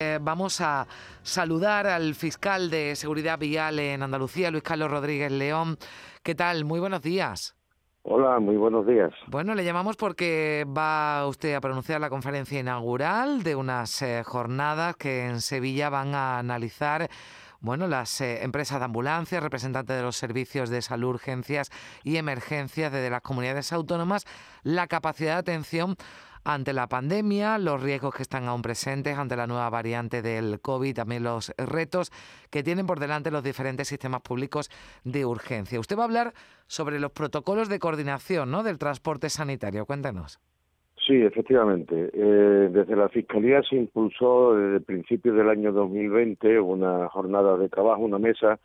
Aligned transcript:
Eh, 0.00 0.20
vamos 0.22 0.60
a 0.60 0.86
saludar 1.22 1.88
al 1.88 2.14
fiscal 2.14 2.70
de 2.70 2.94
Seguridad 2.94 3.36
Vial 3.36 3.80
en 3.80 4.04
Andalucía, 4.04 4.48
Luis 4.48 4.62
Carlos 4.62 4.92
Rodríguez 4.92 5.32
León. 5.32 5.76
¿Qué 6.22 6.36
tal? 6.36 6.64
Muy 6.64 6.78
buenos 6.78 7.02
días. 7.02 7.56
Hola, 8.04 8.38
muy 8.38 8.56
buenos 8.56 8.86
días. 8.86 9.12
Bueno, 9.26 9.56
le 9.56 9.64
llamamos 9.64 9.96
porque 9.96 10.64
va 10.68 11.26
usted 11.26 11.52
a 11.54 11.60
pronunciar 11.60 12.00
la 12.00 12.10
conferencia 12.10 12.60
inaugural 12.60 13.42
de 13.42 13.56
unas 13.56 14.00
eh, 14.02 14.22
jornadas 14.24 14.94
que 14.94 15.26
en 15.26 15.40
Sevilla 15.40 15.90
van 15.90 16.14
a 16.14 16.38
analizar 16.38 17.10
bueno, 17.60 17.88
las 17.88 18.20
eh, 18.20 18.42
empresas 18.42 18.78
de 18.78 18.84
ambulancias, 18.84 19.42
representantes 19.42 19.96
de 19.96 20.02
los 20.02 20.16
servicios 20.16 20.70
de 20.70 20.82
salud, 20.82 21.10
urgencias 21.10 21.70
y 22.04 22.16
emergencias 22.16 22.92
de 22.92 23.10
las 23.10 23.22
comunidades 23.22 23.72
autónomas, 23.72 24.24
la 24.62 24.86
capacidad 24.86 25.34
de 25.34 25.38
atención 25.38 25.96
ante 26.44 26.72
la 26.72 26.88
pandemia, 26.88 27.58
los 27.58 27.82
riesgos 27.82 28.14
que 28.14 28.22
están 28.22 28.46
aún 28.46 28.62
presentes 28.62 29.18
ante 29.18 29.36
la 29.36 29.46
nueva 29.46 29.68
variante 29.70 30.22
del 30.22 30.60
COVID, 30.60 30.94
también 30.94 31.24
los 31.24 31.52
retos 31.58 32.10
que 32.50 32.62
tienen 32.62 32.86
por 32.86 33.00
delante 33.00 33.30
los 33.30 33.42
diferentes 33.42 33.88
sistemas 33.88 34.22
públicos 34.22 34.70
de 35.04 35.26
urgencia. 35.26 35.80
Usted 35.80 35.98
va 35.98 36.02
a 36.02 36.04
hablar 36.04 36.34
sobre 36.66 37.00
los 37.00 37.12
protocolos 37.12 37.68
de 37.68 37.78
coordinación 37.78 38.50
¿no? 38.50 38.62
del 38.62 38.78
transporte 38.78 39.30
sanitario. 39.30 39.84
Cuéntenos. 39.84 40.38
Sí, 41.08 41.14
efectivamente. 41.22 42.10
Eh, 42.12 42.68
desde 42.70 42.94
la 42.94 43.08
Fiscalía 43.08 43.62
se 43.62 43.76
impulsó 43.76 44.54
desde 44.54 44.76
el 44.76 44.82
principio 44.82 45.32
del 45.32 45.48
año 45.48 45.72
2020 45.72 46.60
una 46.60 47.08
jornada 47.08 47.56
de 47.56 47.70
trabajo, 47.70 48.02
una 48.02 48.18
mesa 48.18 48.60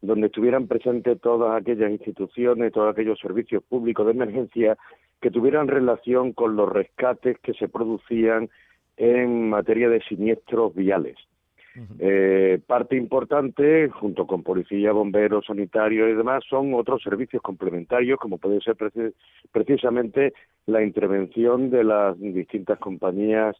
donde 0.00 0.28
estuvieran 0.28 0.68
presentes 0.68 1.20
todas 1.20 1.60
aquellas 1.60 1.90
instituciones, 1.90 2.72
todos 2.72 2.92
aquellos 2.92 3.18
servicios 3.18 3.64
públicos 3.64 4.06
de 4.06 4.12
emergencia 4.12 4.78
que 5.20 5.32
tuvieran 5.32 5.66
relación 5.66 6.32
con 6.34 6.54
los 6.54 6.68
rescates 6.68 7.36
que 7.40 7.52
se 7.54 7.66
producían 7.68 8.48
en 8.96 9.50
materia 9.50 9.88
de 9.88 10.00
siniestros 10.02 10.72
viales. 10.76 11.16
Eh, 11.98 12.60
parte 12.66 12.96
importante, 12.96 13.88
junto 13.88 14.26
con 14.26 14.42
policía, 14.42 14.92
bomberos, 14.92 15.46
sanitarios 15.46 16.10
y 16.10 16.14
demás, 16.14 16.44
son 16.48 16.74
otros 16.74 17.02
servicios 17.02 17.42
complementarios, 17.42 18.18
como 18.18 18.38
puede 18.38 18.60
ser 18.60 18.76
precisamente 19.52 20.32
la 20.66 20.82
intervención 20.82 21.70
de 21.70 21.84
las 21.84 22.18
distintas 22.18 22.78
compañías 22.78 23.56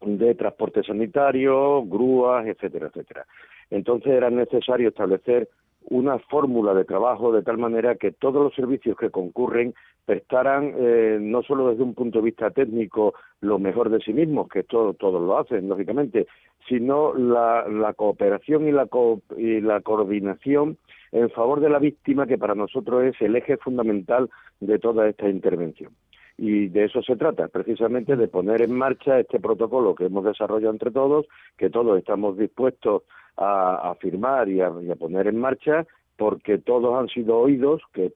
de 0.00 0.34
transporte 0.34 0.82
sanitario, 0.82 1.84
grúas, 1.84 2.46
etcétera, 2.46 2.88
etcétera. 2.88 3.26
Entonces 3.70 4.12
era 4.12 4.30
necesario 4.30 4.88
establecer 4.88 5.48
una 5.88 6.18
fórmula 6.18 6.74
de 6.74 6.84
trabajo 6.84 7.32
de 7.32 7.42
tal 7.42 7.58
manera 7.58 7.94
que 7.94 8.12
todos 8.12 8.42
los 8.42 8.54
servicios 8.54 8.96
que 8.96 9.10
concurren 9.10 9.74
prestaran 10.04 10.72
eh, 10.76 11.18
no 11.20 11.42
solo 11.42 11.70
desde 11.70 11.82
un 11.82 11.94
punto 11.94 12.18
de 12.18 12.24
vista 12.24 12.50
técnico 12.50 13.14
lo 13.40 13.58
mejor 13.58 13.90
de 13.90 14.00
sí 14.00 14.12
mismos, 14.12 14.48
que 14.48 14.62
todo, 14.62 14.94
todos 14.94 15.22
lo 15.22 15.38
hacen, 15.38 15.68
lógicamente, 15.68 16.26
sino 16.68 17.14
la, 17.14 17.66
la 17.68 17.92
cooperación 17.94 18.68
y 18.68 18.72
la, 18.72 18.88
y 19.36 19.60
la 19.60 19.80
coordinación 19.80 20.78
en 21.12 21.30
favor 21.30 21.60
de 21.60 21.70
la 21.70 21.78
víctima, 21.78 22.26
que 22.26 22.38
para 22.38 22.54
nosotros 22.54 23.04
es 23.04 23.20
el 23.20 23.36
eje 23.36 23.56
fundamental 23.56 24.28
de 24.60 24.78
toda 24.78 25.08
esta 25.08 25.28
intervención. 25.28 25.92
Y 26.38 26.68
de 26.68 26.84
eso 26.84 27.02
se 27.02 27.16
trata, 27.16 27.48
precisamente 27.48 28.14
de 28.14 28.28
poner 28.28 28.60
en 28.60 28.74
marcha 28.74 29.18
este 29.18 29.40
protocolo 29.40 29.94
que 29.94 30.06
hemos 30.06 30.24
desarrollado 30.24 30.72
entre 30.72 30.90
todos, 30.90 31.26
que 31.56 31.70
todos 31.70 31.96
estamos 31.98 32.36
dispuestos 32.36 33.02
a, 33.38 33.94
firmar 34.00 34.48
y 34.48 34.60
a, 34.60 34.70
poner 34.98 35.28
en 35.28 35.38
marcha 35.38 35.86
porque 36.16 36.58
todos 36.58 36.98
han 36.98 37.08
sido 37.08 37.38
oídos, 37.38 37.82
que 37.92 38.12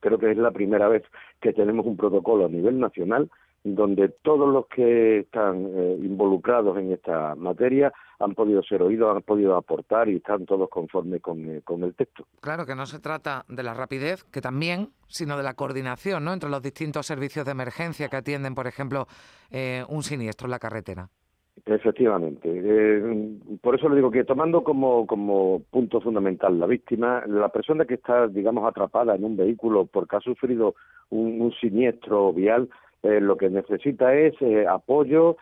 creo 0.00 0.18
que 0.18 0.30
es 0.30 0.38
la 0.38 0.50
primera 0.50 0.88
vez 0.88 1.02
que 1.40 1.52
tenemos 1.52 1.84
un 1.84 1.96
protocolo 1.96 2.46
a 2.46 2.48
nivel 2.48 2.78
nacional 2.80 3.30
donde 3.64 4.08
todos 4.08 4.52
los 4.52 4.66
que 4.66 5.20
están 5.20 5.66
eh, 5.66 5.96
involucrados 6.00 6.76
en 6.78 6.92
esta 6.92 7.34
materia 7.36 7.92
han 8.18 8.34
podido 8.34 8.62
ser 8.62 8.82
oídos, 8.82 9.14
han 9.14 9.22
podido 9.22 9.56
aportar 9.56 10.08
y 10.08 10.16
están 10.16 10.46
todos 10.46 10.68
conformes 10.68 11.20
con, 11.20 11.48
eh, 11.48 11.62
con, 11.62 11.82
el 11.82 11.94
texto. 11.94 12.26
Claro 12.40 12.66
que 12.66 12.74
no 12.74 12.86
se 12.86 13.00
trata 13.00 13.44
de 13.48 13.62
la 13.62 13.74
rapidez, 13.74 14.24
que 14.24 14.40
también, 14.40 14.90
sino 15.08 15.36
de 15.36 15.42
la 15.42 15.54
coordinación 15.54 16.24
¿no? 16.24 16.32
entre 16.32 16.50
los 16.50 16.62
distintos 16.62 17.06
servicios 17.06 17.44
de 17.44 17.52
emergencia 17.52 18.08
que 18.08 18.16
atienden, 18.16 18.54
por 18.54 18.66
ejemplo, 18.66 19.06
eh, 19.50 19.84
un 19.88 20.02
siniestro 20.02 20.46
en 20.46 20.52
la 20.52 20.58
carretera. 20.58 21.08
Efectivamente. 21.66 22.48
Eh, 22.50 23.38
por 23.60 23.74
eso 23.76 23.88
le 23.88 23.96
digo 23.96 24.10
que 24.10 24.24
tomando 24.24 24.64
como, 24.64 25.06
como 25.06 25.62
punto 25.70 26.00
fundamental 26.00 26.58
la 26.58 26.66
víctima, 26.66 27.22
la 27.26 27.50
persona 27.50 27.84
que 27.84 27.94
está, 27.94 28.26
digamos, 28.26 28.66
atrapada 28.66 29.14
en 29.14 29.24
un 29.24 29.36
vehículo 29.36 29.86
porque 29.86 30.16
ha 30.16 30.20
sufrido 30.20 30.74
un, 31.10 31.52
siniestro 31.60 32.32
vial, 32.32 32.68
eh, 33.02 33.20
lo 33.20 33.36
que 33.36 33.50
necesita 33.50 34.14
es 34.14 34.34
eh, 34.40 34.66
apoyo, 34.66 35.36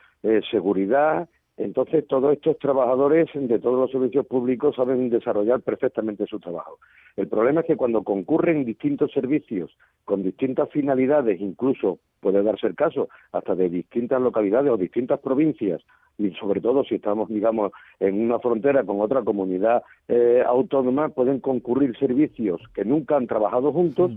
seguridad, 0.50 1.28
entonces, 1.60 2.06
todos 2.08 2.32
estos 2.32 2.58
trabajadores 2.58 3.28
de 3.34 3.58
todos 3.58 3.78
los 3.78 3.90
servicios 3.90 4.26
públicos 4.26 4.74
saben 4.76 5.10
desarrollar 5.10 5.60
perfectamente 5.60 6.24
su 6.24 6.40
trabajo. 6.40 6.78
El 7.16 7.28
problema 7.28 7.60
es 7.60 7.66
que 7.66 7.76
cuando 7.76 8.02
concurren 8.02 8.64
distintos 8.64 9.12
servicios 9.12 9.70
con 10.06 10.22
distintas 10.22 10.70
finalidades, 10.70 11.38
incluso 11.38 11.98
puede 12.20 12.42
darse 12.42 12.66
el 12.66 12.74
caso 12.74 13.10
hasta 13.32 13.54
de 13.54 13.68
distintas 13.68 14.22
localidades 14.22 14.72
o 14.72 14.78
distintas 14.78 15.20
provincias, 15.20 15.82
y 16.16 16.30
sobre 16.32 16.62
todo 16.62 16.82
si 16.82 16.94
estamos, 16.94 17.28
digamos, 17.28 17.72
en 17.98 18.22
una 18.22 18.38
frontera 18.38 18.82
con 18.84 19.02
otra 19.02 19.22
comunidad 19.22 19.82
eh, 20.08 20.42
autónoma, 20.46 21.10
pueden 21.10 21.40
concurrir 21.40 21.94
servicios 21.98 22.62
que 22.72 22.86
nunca 22.86 23.16
han 23.16 23.26
trabajado 23.26 23.70
juntos 23.70 24.12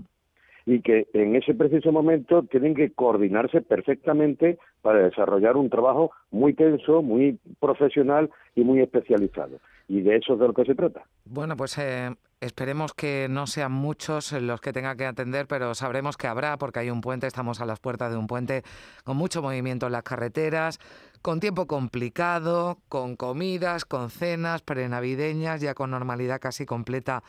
y 0.66 0.82
que 0.82 1.08
en 1.14 1.36
ese 1.36 1.54
preciso 1.54 1.92
momento 1.92 2.44
tienen 2.44 2.74
que 2.76 2.92
coordinarse 2.92 3.62
perfectamente 3.62 4.58
para 4.82 5.00
desarrollar 5.00 5.58
un 5.58 5.70
trabajo 5.70 6.12
muy 6.32 6.54
tenso, 6.54 7.02
muy 7.02 7.40
profesional 7.60 8.30
y 8.56 8.64
muy 8.64 8.82
especializado. 8.82 9.60
Y 9.88 10.02
de 10.02 10.16
eso 10.18 10.34
es 10.34 10.40
de 10.40 10.48
lo 10.48 10.54
que 10.54 10.64
se 10.64 10.76
trata. 10.76 11.04
Bueno, 11.26 11.58
pues 11.58 11.78
eh, 11.78 12.16
esperemos 12.40 12.94
que 12.94 13.28
no 13.30 13.48
sean 13.48 13.74
muchos 13.74 14.32
los 14.32 14.62
que 14.62 14.72
tenga 14.72 14.96
que 14.96 15.06
atender, 15.06 15.46
pero 15.48 15.76
sabremos 15.76 16.16
que 16.16 16.28
habrá 16.28 16.58
porque 16.58 16.80
hay 16.80 16.90
un 16.90 17.02
puente, 17.02 17.28
estamos 17.28 17.60
a 17.60 17.66
las 17.66 17.82
puertas 17.82 18.12
de 18.12 18.18
un 18.18 18.28
puente 18.28 18.64
con 19.04 19.18
mucho 19.18 19.42
movimiento 19.42 19.88
en 19.88 19.92
las 19.92 20.04
carreteras, 20.04 20.80
con 21.22 21.42
tiempo 21.42 21.68
complicado, 21.68 22.78
con 22.88 23.18
comidas, 23.18 23.84
con 23.84 24.10
cenas 24.10 24.62
prenavideñas, 24.62 25.60
ya 25.60 25.74
con 25.74 25.92
normalidad 25.92 26.40
casi 26.40 26.66
completa 26.66 27.24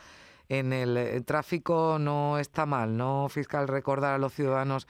en 0.49 0.73
el, 0.73 0.97
eh, 0.97 1.21
tráfico 1.21 1.97
no 1.99 2.37
está 2.37 2.65
mal, 2.65 2.97
¿no, 2.97 3.27
fiscal? 3.29 3.67
Recordar 3.67 4.15
a 4.15 4.17
los 4.17 4.33
ciudadanos 4.33 4.87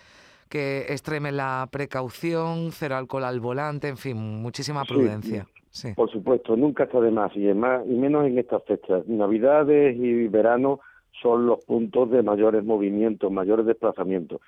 que 0.49 0.85
extremen 0.89 1.37
la 1.37 1.67
precaución, 1.71 2.71
cero 2.71 2.95
alcohol 2.97 3.23
al 3.23 3.39
volante, 3.39 3.87
en 3.87 3.97
fin, 3.97 4.17
muchísima 4.17 4.83
prudencia. 4.83 5.47
Sí, 5.69 5.93
Por 5.93 6.09
supuesto, 6.09 6.55
nunca 6.55 6.85
está 6.85 7.01
de 7.01 7.11
más 7.11 7.35
y, 7.35 7.53
más, 7.53 7.85
y 7.85 7.93
menos 7.95 8.25
en 8.25 8.37
estas 8.37 8.63
fechas. 8.63 9.05
Navidades 9.07 9.97
y 9.97 10.27
verano 10.27 10.79
son 11.21 11.47
los 11.47 11.65
puntos 11.65 12.11
de 12.11 12.23
mayores 12.23 12.63
movimientos, 12.63 13.31
mayores 13.31 13.65
desplazamientos. 13.65 14.39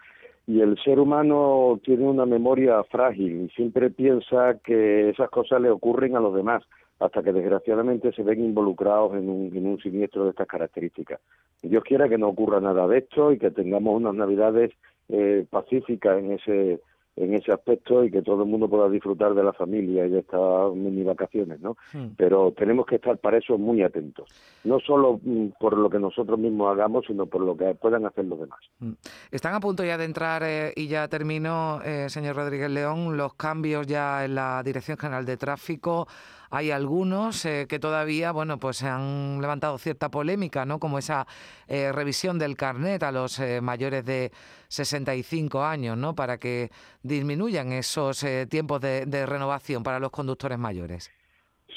Y 0.46 0.62
el 0.62 0.78
ser 0.82 1.00
humano 1.00 1.82
tiene 1.84 2.06
una 2.06 2.26
memoria 2.26 2.82
frágil 2.86 3.46
y 3.46 3.50
siempre 3.50 3.90
piensa 3.90 4.58
que 4.64 5.10
esas 5.10 5.30
cosas 5.30 5.60
le 5.62 5.70
ocurren 5.70 6.16
a 6.16 6.22
los 6.22 6.34
demás 6.34 6.64
hasta 7.00 7.22
que 7.22 7.32
desgraciadamente 7.32 8.12
se 8.12 8.24
ven 8.24 8.44
involucrados 8.44 9.14
en 9.14 9.30
un, 9.30 9.56
en 9.56 9.68
un 9.68 9.80
siniestro 9.80 10.24
de 10.24 10.32
estas 10.32 10.48
características. 10.48 11.20
Dios 11.62 11.84
quiera 11.84 12.10
que 12.10 12.18
no 12.18 12.30
ocurra 12.30 12.60
nada 12.60 12.88
de 12.88 13.00
esto 13.00 13.32
y 13.32 13.38
que 13.38 13.52
tengamos 13.52 13.96
unas 13.96 14.16
navidades 14.16 14.72
eh, 15.10 15.46
pacíficas 15.50 16.20
en 16.20 16.34
ese 16.34 16.80
en 17.18 17.34
ese 17.34 17.52
aspecto 17.52 18.04
y 18.04 18.12
que 18.12 18.22
todo 18.22 18.44
el 18.44 18.50
mundo 18.50 18.70
pueda 18.70 18.88
disfrutar 18.90 19.34
de 19.34 19.44
la 19.44 19.52
familia 19.52 20.06
y 20.06 20.10
de 20.10 20.20
estas 20.20 20.74
mini 20.76 21.04
vacaciones, 21.04 21.60
¿no? 21.60 21.76
Hmm. 21.92 22.10
Pero 22.16 22.54
tenemos 22.56 22.86
que 22.86 22.96
estar 22.96 23.18
para 23.18 23.40
eso 23.40 23.58
muy 23.58 23.82
atentos, 23.82 24.30
no 24.64 24.80
solo 24.80 25.20
mm, 25.24 25.48
por 25.60 25.76
lo 25.76 25.90
que 25.90 25.98
nosotros 25.98 26.38
mismos 26.38 26.72
hagamos, 26.72 27.06
sino 27.08 27.26
por 27.26 27.42
lo 27.42 27.58
que 27.58 27.74
puedan 27.74 28.06
hacer 28.06 28.26
los 28.26 28.40
demás. 28.40 28.60
Hmm. 28.80 28.94
Están 29.32 29.56
a 29.56 29.60
punto 29.60 29.84
ya 29.84 29.98
de 29.98 30.06
entrar, 30.06 30.44
eh, 30.44 30.74
y 30.76 30.88
ya 30.88 31.08
termino, 31.08 31.82
eh, 31.84 32.08
señor 32.10 32.36
Rodríguez 32.36 32.70
León, 32.70 33.18
los 33.18 33.34
cambios 33.34 33.88
ya 33.88 34.24
en 34.24 34.36
la 34.36 34.62
Dirección 34.64 34.98
General 34.98 35.26
de 35.26 35.38
Tráfico. 35.38 36.08
Hay 36.50 36.72
algunos 36.72 37.44
eh, 37.46 37.66
que 37.68 37.80
todavía, 37.80 38.32
bueno, 38.32 38.58
pues 38.58 38.78
se 38.78 38.88
han 38.88 39.42
levantado 39.42 39.78
cierta 39.80 40.10
polémica, 40.10 40.66
¿no? 40.66 40.80
Como 40.80 40.98
esa 40.98 41.28
revisión 41.68 42.40
del 42.40 42.56
carnet 42.56 43.04
a 43.04 43.12
los 43.12 43.42
mayores 43.62 44.06
de 44.06 44.32
65 44.70 45.64
años, 45.64 45.98
¿no? 45.98 46.16
Para 46.16 46.38
que 46.38 46.70
disminuyan 47.04 47.72
esos 47.72 48.26
tiempos 48.50 48.82
de, 48.82 49.06
de 49.06 49.26
renovación 49.26 49.84
para 49.84 50.00
los 50.00 50.12
conductores 50.12 50.58
mayores. 50.58 51.12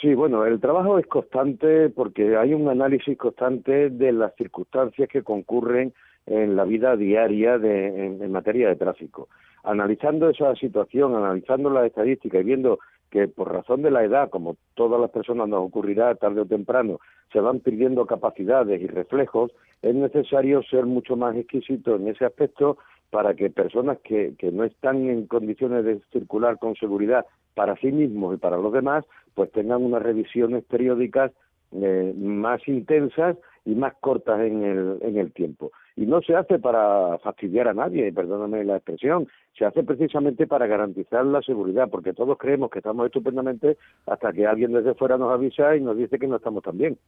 Sí, 0.01 0.15
bueno, 0.15 0.47
el 0.47 0.61
trabajo 0.61 0.99
es 0.99 1.07
constante 1.07 1.91
porque 1.91 2.37
hay 2.37 2.55
un 2.55 2.69
análisis 2.69 3.19
constante 3.19 3.91
de 3.91 4.13
las 4.13 4.35
circunstancias 4.37 5.09
que 5.09 5.23
concurren 5.23 5.93
en 6.27 6.57
la 6.57 6.65
vida 6.65 6.97
diaria 6.97 7.59
de, 7.59 8.07
en, 8.07 8.33
materia 8.33 8.69
de 8.69 8.77
tráfico. 8.77 9.29
Analizando 9.65 10.31
esa 10.31 10.55
situación, 10.57 11.15
analizando 11.15 11.71
las 11.71 11.87
estadísticas 11.87 12.41
y 12.41 12.45
viendo 12.45 12.79
que 13.11 13.27
por 13.29 13.53
razón 13.53 13.83
de 13.83 13.91
la 13.91 14.05
edad, 14.05 14.31
como 14.31 14.57
todas 14.75 15.01
las 15.01 15.11
personas 15.11 15.49
nos 15.49 15.67
ocurrirá 15.67 16.15
tarde 16.15 16.43
o 16.43 16.47
temprano, 16.47 17.01
se 17.33 17.41
van 17.41 17.61
perdiendo 17.61 18.07
capacidades 18.07 18.81
y 18.81 18.87
reflejos, 18.87 19.53
es 19.83 19.95
necesario 19.95 20.63
ser 20.63 20.87
mucho 20.87 21.17
más 21.17 21.37
exquisito 21.37 21.97
en 21.97 22.09
ese 22.09 22.25
aspecto 22.25 22.79
para 23.11 23.35
que 23.35 23.51
personas 23.51 23.99
que, 24.05 24.35
que 24.39 24.53
no 24.53 24.65
están 24.65 25.09
en 25.09 25.27
condiciones 25.27 25.85
de 25.85 26.01
circular 26.13 26.59
con 26.59 26.77
seguridad 26.77 27.27
para 27.55 27.77
sí 27.77 27.91
mismos 27.91 28.35
y 28.35 28.39
para 28.39 28.57
los 28.57 28.73
demás, 28.73 29.05
pues 29.35 29.51
tengan 29.51 29.83
unas 29.83 30.03
revisiones 30.03 30.65
periódicas 30.65 31.33
eh, 31.73 32.15
más 32.17 32.67
intensas 32.67 33.37
y 33.65 33.75
más 33.75 33.95
cortas 34.01 34.41
en 34.41 34.65
el, 34.65 34.99
en 35.03 35.19
el 35.19 35.33
tiempo. 35.33 35.73
Y 35.97 36.07
no 36.07 36.23
se 36.23 36.35
hace 36.35 36.59
para 36.59 37.19
fastidiar 37.19 37.69
a 37.69 37.75
nadie, 37.75 38.13
perdóname 38.13 38.65
la 38.65 38.77
expresión, 38.77 39.29
se 39.57 39.67
hace 39.67 39.83
precisamente 39.83 40.47
para 40.47 40.67
garantizar 40.67 41.25
la 41.27 41.43
seguridad, 41.43 41.89
porque 41.91 42.15
todos 42.15 42.39
creemos 42.39 42.71
que 42.71 42.79
estamos 42.79 43.05
estupendamente 43.05 43.77
hasta 44.07 44.33
que 44.33 44.47
alguien 44.47 44.73
desde 44.73 44.95
fuera 44.95 45.19
nos 45.19 45.33
avisa 45.33 45.77
y 45.77 45.83
nos 45.83 45.99
dice 45.99 46.19
que 46.19 46.27
no 46.27 46.37
estamos 46.37 46.63
tan 46.63 46.79
bien. 46.79 46.99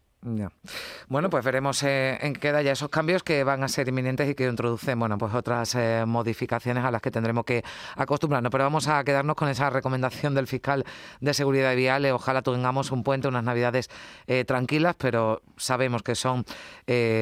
Bueno, 1.08 1.30
pues 1.30 1.44
veremos 1.44 1.82
eh, 1.82 2.18
en 2.20 2.34
qué 2.34 2.40
queda 2.42 2.60
ya 2.60 2.72
esos 2.72 2.90
cambios 2.90 3.22
que 3.22 3.44
van 3.44 3.62
a 3.62 3.68
ser 3.68 3.88
inminentes 3.88 4.28
y 4.28 4.34
que 4.34 4.46
introducen, 4.46 4.98
bueno, 4.98 5.16
pues 5.16 5.32
otras 5.32 5.74
eh, 5.76 6.04
modificaciones 6.06 6.84
a 6.84 6.90
las 6.90 7.00
que 7.00 7.10
tendremos 7.10 7.44
que 7.44 7.62
acostumbrarnos. 7.96 8.50
Pero 8.50 8.64
vamos 8.64 8.88
a 8.88 9.02
quedarnos 9.04 9.36
con 9.36 9.48
esa 9.48 9.70
recomendación 9.70 10.34
del 10.34 10.46
fiscal 10.46 10.84
de 11.20 11.32
seguridad 11.32 11.74
vial. 11.74 12.04
Eh, 12.04 12.12
ojalá 12.12 12.42
tengamos 12.42 12.92
un 12.92 13.02
puente, 13.02 13.28
unas 13.28 13.44
navidades 13.44 13.88
tranquilas, 14.46 14.94
pero 14.96 15.40
sabemos 15.56 16.02
que 16.02 16.14
son, 16.14 16.44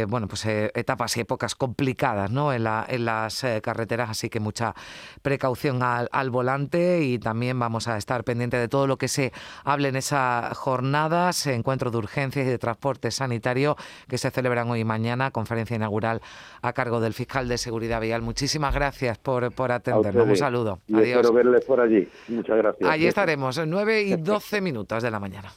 bueno, 0.08 0.26
pues 0.26 0.46
etapas 0.46 1.16
y 1.16 1.20
épocas 1.20 1.49
complicadas, 1.54 2.30
¿no? 2.30 2.52
En, 2.52 2.64
la, 2.64 2.86
en 2.88 3.04
las 3.04 3.44
carreteras, 3.62 4.10
así 4.10 4.28
que 4.28 4.40
mucha 4.40 4.74
precaución 5.22 5.82
al, 5.82 6.30
volante 6.30 7.02
y 7.02 7.18
también 7.18 7.58
vamos 7.58 7.88
a 7.88 7.96
estar 7.96 8.24
pendientes 8.24 8.60
de 8.60 8.68
todo 8.68 8.86
lo 8.86 8.96
que 8.96 9.08
se 9.08 9.32
hable 9.64 9.88
en 9.88 9.96
esas 9.96 10.56
jornadas, 10.56 11.46
encuentros 11.46 11.92
de 11.92 11.98
urgencias 11.98 12.46
y 12.46 12.48
de 12.48 12.58
transporte 12.58 13.10
sanitario 13.10 13.76
que 14.08 14.18
se 14.18 14.30
celebran 14.30 14.70
hoy 14.70 14.80
y 14.80 14.84
mañana, 14.84 15.30
conferencia 15.30 15.76
inaugural 15.76 16.20
a 16.62 16.72
cargo 16.72 17.00
del 17.00 17.14
fiscal 17.14 17.48
de 17.48 17.58
Seguridad 17.58 18.00
Vial. 18.00 18.22
Muchísimas 18.22 18.74
gracias 18.74 19.18
por, 19.18 19.52
por 19.52 19.72
atendernos. 19.72 20.28
Un 20.28 20.36
saludo. 20.36 20.78
Adiós. 20.92 21.08
Espero 21.08 21.32
verles 21.32 21.64
por 21.64 21.80
allí. 21.80 22.08
Muchas 22.28 22.56
gracias. 22.56 22.90
Allí 22.90 23.06
estaremos, 23.06 23.60
9 23.66 24.02
y 24.02 24.16
12 24.16 24.60
minutos 24.60 25.02
de 25.02 25.10
la 25.10 25.20
mañana. 25.20 25.52